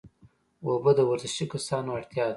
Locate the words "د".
0.97-1.01